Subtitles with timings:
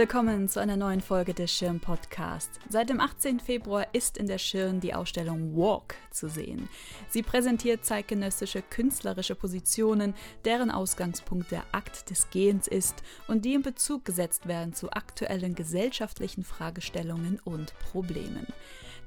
[0.00, 2.58] Willkommen zu einer neuen Folge des Schirn Podcast.
[2.70, 3.38] Seit dem 18.
[3.38, 6.70] Februar ist in der Schirn die Ausstellung Walk zu sehen.
[7.10, 10.14] Sie präsentiert zeitgenössische künstlerische Positionen,
[10.46, 15.54] deren Ausgangspunkt der Akt des Gehens ist und die in Bezug gesetzt werden zu aktuellen
[15.54, 18.46] gesellschaftlichen Fragestellungen und Problemen.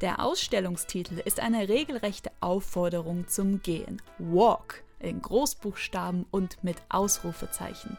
[0.02, 4.00] Der Ausstellungstitel ist eine regelrechte Aufforderung zum Gehen.
[4.20, 7.97] Walk in Großbuchstaben und mit Ausrufezeichen.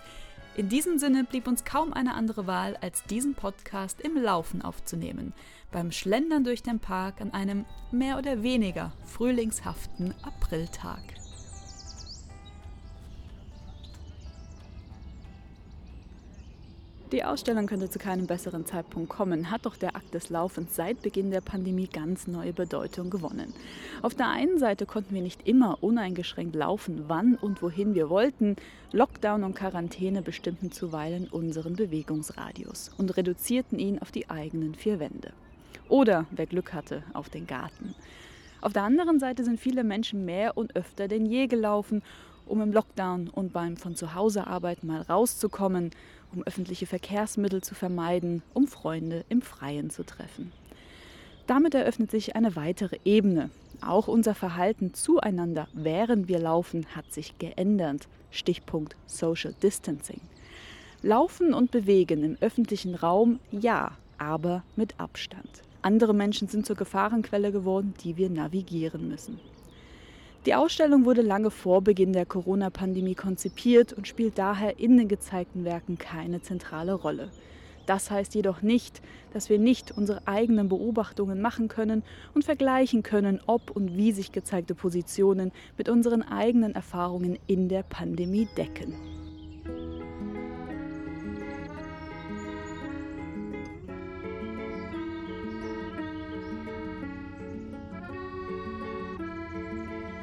[0.56, 5.32] In diesem Sinne blieb uns kaum eine andere Wahl, als diesen Podcast im Laufen aufzunehmen,
[5.72, 11.02] beim Schlendern durch den Park an einem mehr oder weniger frühlingshaften Apriltag.
[17.12, 21.02] Die Ausstellung könnte zu keinem besseren Zeitpunkt kommen, hat doch der Akt des Laufens seit
[21.02, 23.52] Beginn der Pandemie ganz neue Bedeutung gewonnen.
[24.02, 28.56] Auf der einen Seite konnten wir nicht immer uneingeschränkt laufen, wann und wohin wir wollten.
[28.92, 35.32] Lockdown und Quarantäne bestimmten zuweilen unseren Bewegungsradius und reduzierten ihn auf die eigenen vier Wände.
[35.90, 37.94] Oder, wer Glück hatte, auf den Garten.
[38.62, 42.02] Auf der anderen Seite sind viele Menschen mehr und öfter denn je gelaufen
[42.46, 45.90] um im Lockdown und beim von zu Hause arbeiten mal rauszukommen,
[46.34, 50.52] um öffentliche Verkehrsmittel zu vermeiden, um Freunde im Freien zu treffen.
[51.46, 53.50] Damit eröffnet sich eine weitere Ebene.
[53.80, 58.08] Auch unser Verhalten zueinander, während wir laufen, hat sich geändert.
[58.30, 60.20] Stichpunkt Social Distancing.
[61.02, 65.62] Laufen und bewegen im öffentlichen Raum, ja, aber mit Abstand.
[65.82, 69.38] Andere Menschen sind zur Gefahrenquelle geworden, die wir navigieren müssen.
[70.46, 75.64] Die Ausstellung wurde lange vor Beginn der Corona-Pandemie konzipiert und spielt daher in den gezeigten
[75.64, 77.30] Werken keine zentrale Rolle.
[77.86, 79.00] Das heißt jedoch nicht,
[79.32, 82.02] dass wir nicht unsere eigenen Beobachtungen machen können
[82.34, 87.82] und vergleichen können, ob und wie sich gezeigte Positionen mit unseren eigenen Erfahrungen in der
[87.82, 89.13] Pandemie decken.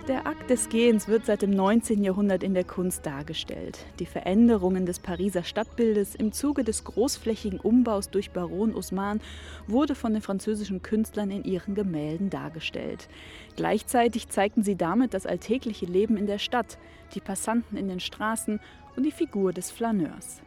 [0.08, 2.04] Der Akt des Gehens wird seit dem 19.
[2.04, 3.86] Jahrhundert in der Kunst dargestellt.
[4.00, 9.22] Die Veränderungen des Pariser Stadtbildes im Zuge des großflächigen Umbaus durch Baron Haussmann
[9.68, 13.10] wurde von den französischen Künstlern in ihren Gemälden dargestellt.
[13.56, 16.80] Gleichzeitig zeigten sie damit das alltägliche Leben in der Stadt,
[17.14, 18.60] die Passanten in den Straßen
[18.96, 20.42] und die Figur des Flaneurs.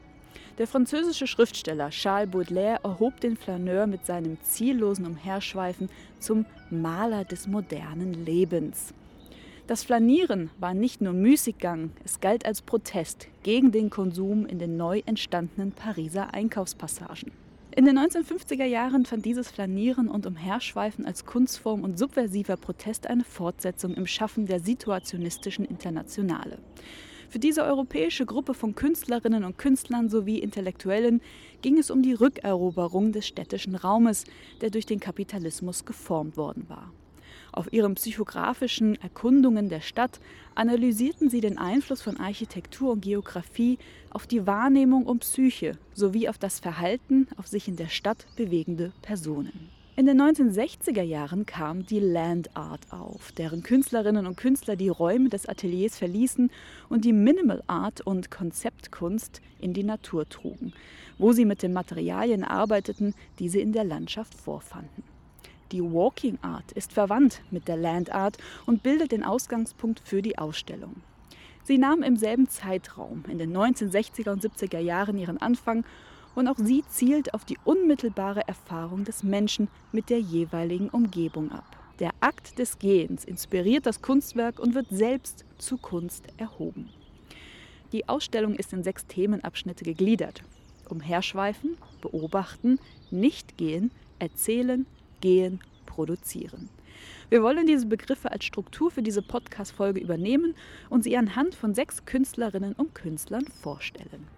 [0.58, 7.46] Der französische Schriftsteller Charles Baudelaire erhob den Flaneur mit seinem ziellosen Umherschweifen zum Maler des
[7.46, 8.92] modernen Lebens.
[9.66, 14.76] Das Flanieren war nicht nur Müßiggang, es galt als Protest gegen den Konsum in den
[14.76, 17.32] neu entstandenen Pariser Einkaufspassagen.
[17.74, 23.24] In den 1950er Jahren fand dieses Flanieren und Umherschweifen als Kunstform und subversiver Protest eine
[23.24, 26.58] Fortsetzung im Schaffen der situationistischen Internationale.
[27.30, 31.22] Für diese europäische Gruppe von Künstlerinnen und Künstlern sowie Intellektuellen
[31.62, 34.24] ging es um die Rückeroberung des städtischen Raumes,
[34.60, 36.92] der durch den Kapitalismus geformt worden war.
[37.54, 40.18] Auf ihren psychografischen Erkundungen der Stadt
[40.56, 43.78] analysierten sie den Einfluss von Architektur und Geographie
[44.10, 48.92] auf die Wahrnehmung und Psyche sowie auf das Verhalten auf sich in der Stadt bewegende
[49.02, 49.70] Personen.
[49.94, 55.28] In den 1960er Jahren kam die Land Art auf, deren Künstlerinnen und Künstler die Räume
[55.28, 56.50] des Ateliers verließen
[56.88, 60.72] und die Minimal Art und Konzeptkunst in die Natur trugen,
[61.18, 65.13] wo sie mit den Materialien arbeiteten, die sie in der Landschaft vorfanden.
[65.74, 70.38] Die Walking Art ist verwandt mit der Land Art und bildet den Ausgangspunkt für die
[70.38, 70.94] Ausstellung.
[71.64, 75.84] Sie nahm im selben Zeitraum, in den 1960er und 70er Jahren, ihren Anfang
[76.36, 81.66] und auch sie zielt auf die unmittelbare Erfahrung des Menschen mit der jeweiligen Umgebung ab.
[81.98, 86.88] Der Akt des Gehens inspiriert das Kunstwerk und wird selbst zu Kunst erhoben.
[87.90, 90.44] Die Ausstellung ist in sechs Themenabschnitte gegliedert.
[90.88, 92.78] Umherschweifen, beobachten,
[93.10, 94.86] nicht gehen, erzählen,
[95.24, 96.68] gehen, produzieren.
[97.30, 100.54] Wir wollen diese Begriffe als Struktur für diese Podcast-Folge übernehmen
[100.90, 104.28] und sie anhand von sechs Künstlerinnen und Künstlern vorstellen.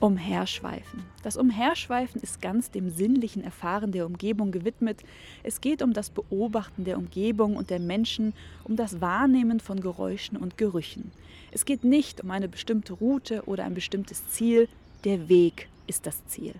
[0.00, 1.04] Umherschweifen.
[1.22, 5.02] Das Umherschweifen ist ganz dem sinnlichen Erfahren der Umgebung gewidmet.
[5.42, 8.32] Es geht um das Beobachten der Umgebung und der Menschen,
[8.64, 11.12] um das Wahrnehmen von Geräuschen und Gerüchen.
[11.52, 14.68] Es geht nicht um eine bestimmte Route oder ein bestimmtes Ziel.
[15.04, 16.54] Der Weg ist das Ziel.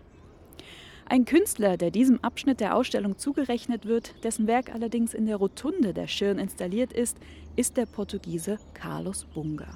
[1.07, 5.95] Ein Künstler, der diesem Abschnitt der Ausstellung zugerechnet wird, dessen Werk allerdings in der Rotunde
[5.95, 7.17] der Schirn installiert ist,
[7.57, 9.69] ist der Portugiese Carlos Bunga.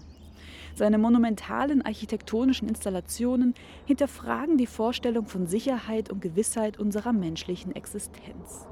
[0.76, 3.54] Seine monumentalen architektonischen Installationen
[3.86, 8.66] hinterfragen die Vorstellung von Sicherheit und Gewissheit unserer menschlichen Existenz.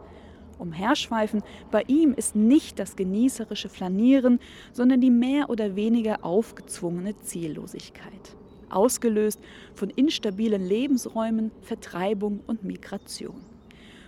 [0.58, 4.40] Umherschweifen bei ihm ist nicht das genießerische Flanieren,
[4.72, 8.36] sondern die mehr oder weniger aufgezwungene Ziellosigkeit.
[8.68, 9.40] Ausgelöst
[9.74, 13.44] von instabilen Lebensräumen, Vertreibung und Migration.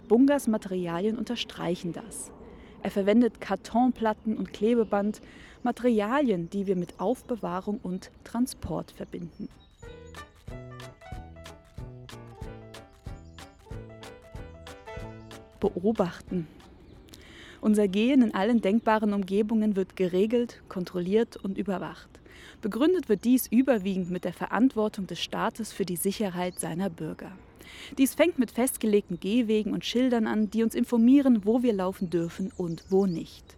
[0.09, 2.33] Bungas Materialien unterstreichen das.
[2.83, 5.23] Er verwendet Kartonplatten und Klebeband,
[5.65, 9.49] Materialien, die wir mit Aufbewahrung und Transport verbinden.
[15.59, 16.47] Beobachten.
[17.63, 22.11] Unser Gehen in allen denkbaren Umgebungen wird geregelt, kontrolliert und überwacht.
[22.61, 27.33] Begründet wird dies überwiegend mit der Verantwortung des Staates für die Sicherheit seiner Bürger.
[27.97, 32.53] Dies fängt mit festgelegten Gehwegen und Schildern an, die uns informieren, wo wir laufen dürfen
[32.59, 33.57] und wo nicht.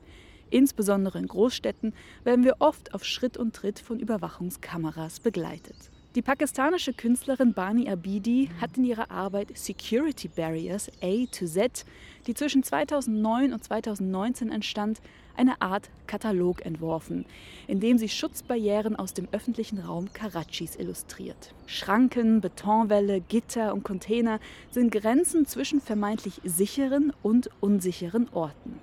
[0.51, 1.95] Insbesondere in Großstädten
[2.25, 5.77] werden wir oft auf Schritt und Tritt von Überwachungskameras begleitet.
[6.17, 11.85] Die pakistanische Künstlerin Bani Abidi hat in ihrer Arbeit Security Barriers A to Z,
[12.27, 15.03] die zwischen 2009 und 2019 entstand,
[15.37, 17.27] eine Art Katalog entworfen,
[17.67, 21.53] in dem sie Schutzbarrieren aus dem öffentlichen Raum Karachis illustriert.
[21.67, 24.41] Schranken, Betonwälle, Gitter und Container
[24.71, 28.81] sind Grenzen zwischen vermeintlich sicheren und unsicheren Orten.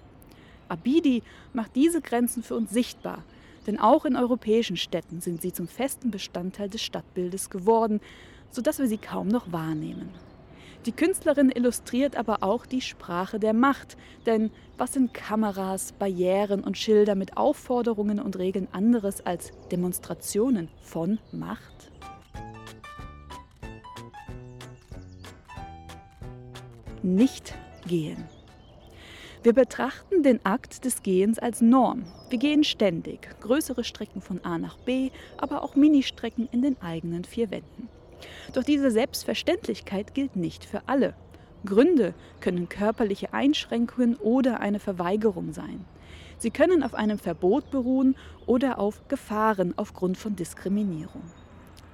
[0.67, 1.23] Abidi
[1.53, 3.23] macht diese Grenzen für uns sichtbar
[3.67, 8.01] denn auch in europäischen Städten sind sie zum festen Bestandteil des Stadtbildes geworden,
[8.51, 10.09] sodass wir sie kaum noch wahrnehmen.
[10.85, 13.95] Die Künstlerin illustriert aber auch die Sprache der Macht,
[14.25, 21.19] denn was sind Kameras, Barrieren und Schilder mit Aufforderungen und Regeln anderes als Demonstrationen von
[21.31, 21.89] Macht?
[27.01, 27.53] Nicht
[27.87, 28.25] gehen.
[29.43, 32.05] Wir betrachten den Akt des Gehens als Norm.
[32.29, 37.25] Wir gehen ständig, größere Strecken von A nach B, aber auch Ministrecken in den eigenen
[37.25, 37.89] vier Wänden.
[38.53, 41.13] Doch diese Selbstverständlichkeit gilt nicht für alle.
[41.65, 45.83] Gründe können körperliche Einschränkungen oder eine Verweigerung sein.
[46.37, 51.23] Sie können auf einem Verbot beruhen oder auf Gefahren aufgrund von Diskriminierung.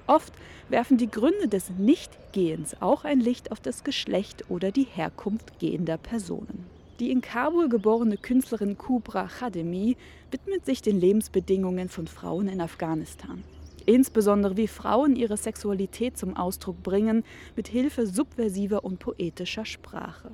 [0.06, 0.32] Oft
[0.68, 5.98] werfen die Gründe des Nichtgehens auch ein Licht auf das Geschlecht oder die Herkunft gehender
[5.98, 6.79] Personen.
[7.00, 9.96] Die in Kabul geborene Künstlerin Kubra Khademi
[10.30, 13.42] widmet sich den Lebensbedingungen von Frauen in Afghanistan.
[13.86, 17.24] Insbesondere wie Frauen ihre Sexualität zum Ausdruck bringen,
[17.56, 20.30] mit Hilfe subversiver und poetischer Sprache.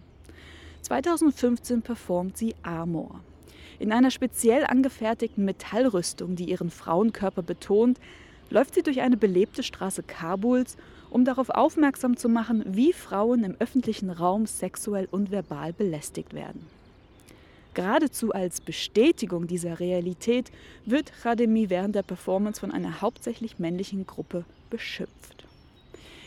[0.83, 3.21] 2015 performt sie Amor.
[3.79, 8.01] In einer speziell angefertigten Metallrüstung, die ihren Frauenkörper betont,
[8.51, 10.77] läuft sie durch eine belebte Straße Kabuls
[11.11, 16.67] um darauf aufmerksam zu machen, wie Frauen im öffentlichen Raum sexuell und verbal belästigt werden.
[17.75, 20.51] Geradezu als Bestätigung dieser Realität
[20.87, 25.45] wird Khademi während der Performance von einer hauptsächlich männlichen Gruppe beschimpft.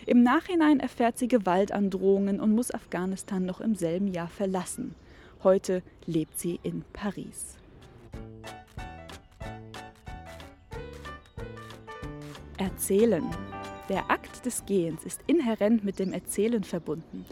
[0.05, 4.95] Im Nachhinein erfährt sie Gewaltandrohungen und muss Afghanistan noch im selben Jahr verlassen.
[5.43, 7.57] Heute lebt sie in Paris.
[12.59, 13.23] Erzählen.
[13.87, 17.25] Der Akt des Gehens ist inhärent mit dem Erzählen verbunden.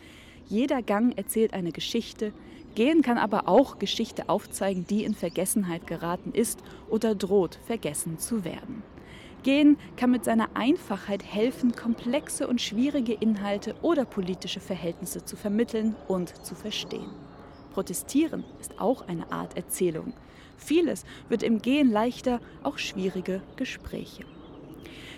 [0.47, 2.31] Jeder Gang erzählt eine Geschichte,
[2.75, 8.45] Gehen kann aber auch Geschichte aufzeigen, die in Vergessenheit geraten ist oder droht, vergessen zu
[8.45, 8.83] werden.
[9.43, 15.95] Gehen kann mit seiner Einfachheit helfen, komplexe und schwierige Inhalte oder politische Verhältnisse zu vermitteln
[16.07, 17.09] und zu verstehen.
[17.73, 20.13] Protestieren ist auch eine Art Erzählung.
[20.55, 24.23] Vieles wird im Gehen leichter, auch schwierige Gespräche.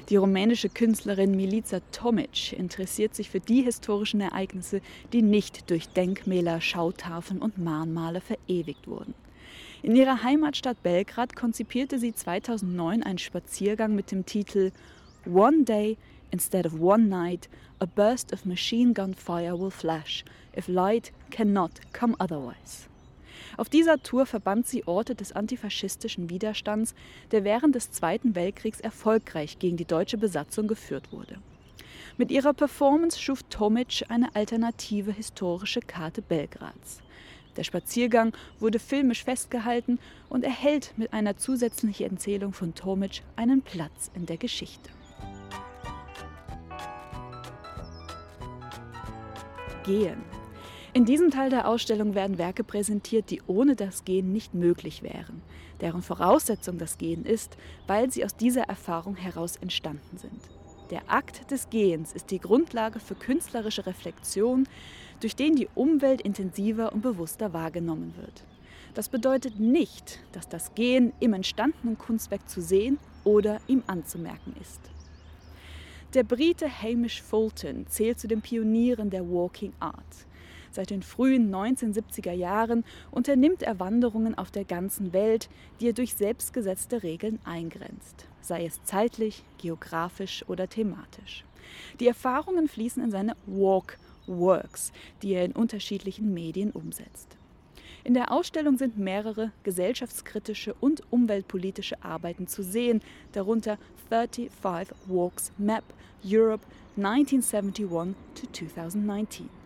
[0.09, 4.81] Die rumänische Künstlerin Milica Tomic interessiert sich für die historischen Ereignisse,
[5.13, 9.13] die nicht durch Denkmäler, Schautafeln und Mahnmale verewigt wurden.
[9.83, 14.71] In ihrer Heimatstadt Belgrad konzipierte sie 2009 einen Spaziergang mit dem Titel
[15.27, 15.95] One Day
[16.31, 17.47] instead of one night,
[17.79, 20.25] a burst of machine gun fire will flash,
[20.57, 22.88] if light cannot come otherwise.
[23.57, 26.95] Auf dieser Tour verband sie Orte des antifaschistischen Widerstands,
[27.31, 31.37] der während des Zweiten Weltkriegs erfolgreich gegen die deutsche Besatzung geführt wurde.
[32.17, 37.01] Mit ihrer Performance schuf Tomic eine alternative historische Karte Belgrads.
[37.55, 44.11] Der Spaziergang wurde filmisch festgehalten und erhält mit einer zusätzlichen Erzählung von Tomic einen Platz
[44.13, 44.89] in der Geschichte.
[49.85, 50.21] Gehen
[50.93, 55.41] in diesem Teil der Ausstellung werden Werke präsentiert, die ohne das Gehen nicht möglich wären,
[55.81, 60.41] deren Voraussetzung das Gehen ist, weil sie aus dieser Erfahrung heraus entstanden sind.
[60.89, 64.67] Der Akt des Gehens ist die Grundlage für künstlerische Reflexion,
[65.19, 68.43] durch den die Umwelt intensiver und bewusster wahrgenommen wird.
[68.95, 74.81] Das bedeutet nicht, dass das Gehen im entstandenen Kunstwerk zu sehen oder ihm anzumerken ist.
[76.15, 80.25] Der Brite Hamish Fulton zählt zu den Pionieren der Walking Art.
[80.71, 85.49] Seit den frühen 1970er Jahren unternimmt er Wanderungen auf der ganzen Welt,
[85.79, 91.43] die er durch selbstgesetzte Regeln eingrenzt, sei es zeitlich, geografisch oder thematisch.
[91.99, 93.97] Die Erfahrungen fließen in seine Walk
[94.27, 97.37] Works, die er in unterschiedlichen Medien umsetzt.
[98.03, 103.01] In der Ausstellung sind mehrere gesellschaftskritische und umweltpolitische Arbeiten zu sehen,
[103.33, 103.77] darunter
[104.09, 104.49] 35
[105.07, 105.83] Walks Map
[106.23, 109.58] Europe 1971 to 2019.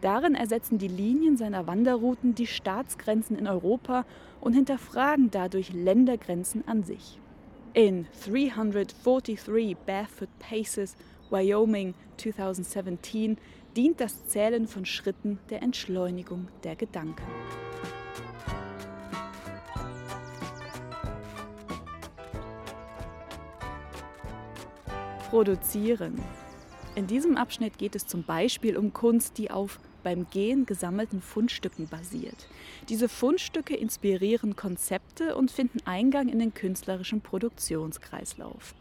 [0.00, 4.06] Darin ersetzen die Linien seiner Wanderrouten die Staatsgrenzen in Europa
[4.40, 7.18] und hinterfragen dadurch Ländergrenzen an sich.
[7.74, 10.96] In 343 Barefoot Paces
[11.28, 13.36] Wyoming 2017
[13.76, 17.22] dient das Zählen von Schritten der Entschleunigung der Gedanken.
[25.28, 26.20] Produzieren.
[26.96, 31.88] In diesem Abschnitt geht es zum Beispiel um Kunst, die auf beim Gehen gesammelten Fundstücken
[31.88, 32.46] basiert.
[32.88, 38.74] Diese Fundstücke inspirieren Konzepte und finden Eingang in den künstlerischen Produktionskreislauf.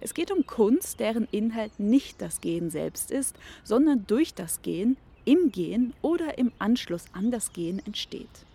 [0.00, 4.96] Es geht um Kunst, deren Inhalt nicht das Gehen selbst ist, sondern durch das Gehen,
[5.24, 8.46] im Gehen oder im Anschluss an das Gehen entsteht.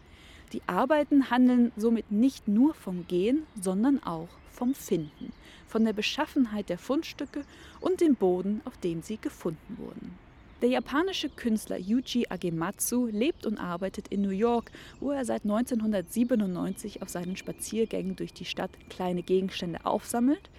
[0.54, 5.32] Die Arbeiten handeln somit nicht nur vom Gehen, sondern auch vom Finden,
[5.68, 7.44] von der Beschaffenheit der Fundstücke
[7.80, 10.18] und dem Boden, auf dem sie gefunden wurden.
[10.62, 17.02] Der japanische Künstler Yuji Agematsu lebt und arbeitet in New York, wo er seit 1997
[17.02, 20.50] auf seinen Spaziergängen durch die Stadt kleine Gegenstände aufsammelt,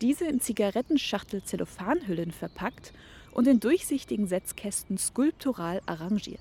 [0.00, 2.94] diese in Zigarettenschachtel-Zellophanhüllen verpackt
[3.32, 6.40] und in durchsichtigen Setzkästen skulptural arrangiert.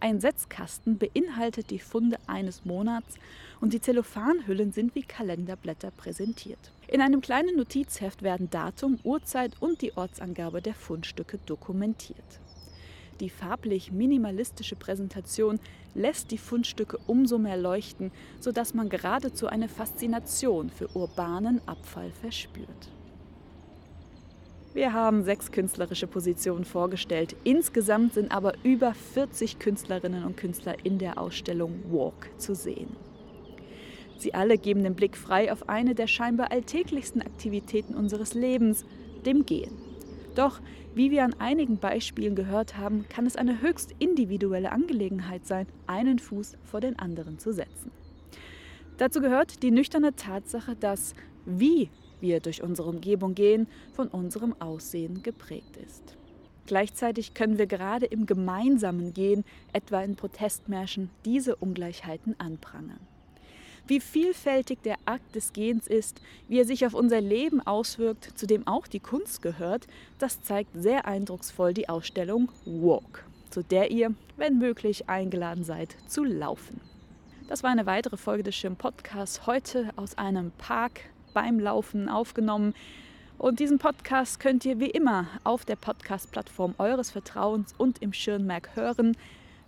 [0.00, 3.16] Ein Setzkasten beinhaltet die Funde eines Monats
[3.60, 6.70] und die Zellophanhüllen sind wie Kalenderblätter präsentiert.
[6.86, 12.40] In einem kleinen Notizheft werden Datum, Uhrzeit und die Ortsangabe der Fundstücke dokumentiert.
[13.18, 15.58] Die farblich minimalistische Präsentation
[15.94, 22.88] lässt die Fundstücke umso mehr leuchten, sodass man geradezu eine Faszination für urbanen Abfall verspürt.
[24.74, 27.34] Wir haben sechs künstlerische Positionen vorgestellt.
[27.42, 32.94] Insgesamt sind aber über 40 Künstlerinnen und Künstler in der Ausstellung Walk zu sehen.
[34.18, 38.84] Sie alle geben den Blick frei auf eine der scheinbar alltäglichsten Aktivitäten unseres Lebens,
[39.24, 39.72] dem Gehen.
[40.34, 40.60] Doch,
[40.94, 46.18] wie wir an einigen Beispielen gehört haben, kann es eine höchst individuelle Angelegenheit sein, einen
[46.18, 47.90] Fuß vor den anderen zu setzen.
[48.98, 51.14] Dazu gehört die nüchterne Tatsache, dass
[51.46, 51.88] wie
[52.20, 56.16] wir durch unsere Umgebung gehen, von unserem Aussehen geprägt ist.
[56.66, 63.00] Gleichzeitig können wir gerade im gemeinsamen Gehen, etwa in Protestmärschen, diese Ungleichheiten anprangern.
[63.86, 68.46] Wie vielfältig der Akt des Gehens ist, wie er sich auf unser Leben auswirkt, zu
[68.46, 69.86] dem auch die Kunst gehört,
[70.18, 76.22] das zeigt sehr eindrucksvoll die Ausstellung Walk, zu der ihr, wenn möglich, eingeladen seid zu
[76.22, 76.82] laufen.
[77.48, 81.00] Das war eine weitere Folge des Schirm Podcasts, heute aus einem Park
[81.38, 82.74] beim Laufen aufgenommen.
[83.38, 88.70] Und diesen Podcast könnt ihr wie immer auf der Podcast-Plattform eures Vertrauens und im Schirnmerk
[88.74, 89.16] hören.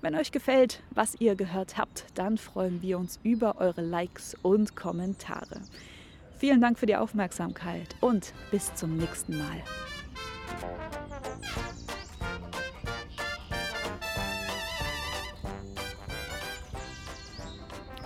[0.01, 4.75] Wenn euch gefällt, was ihr gehört habt, dann freuen wir uns über eure Likes und
[4.75, 5.61] Kommentare.
[6.39, 9.63] Vielen Dank für die Aufmerksamkeit und bis zum nächsten Mal.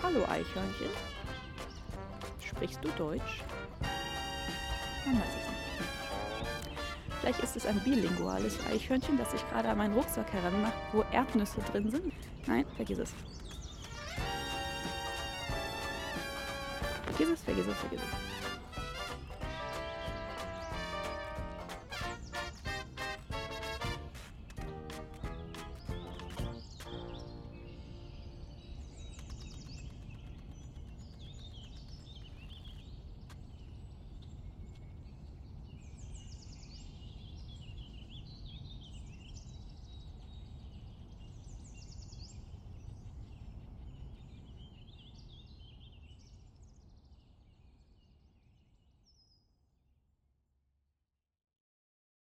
[0.03, 1.15] Hallo Eichhörnchen.
[2.55, 3.43] Sprichst du Deutsch?
[5.05, 5.65] Man weiß es nicht.
[7.19, 11.59] Vielleicht ist es ein bilinguales Eichhörnchen, das sich gerade an meinen Rucksack heranmacht, wo Erdnüsse
[11.71, 12.13] drin sind.
[12.45, 13.13] Nein, vergiss es.
[17.05, 18.34] Vergiss es, vergiss es, vergiss es.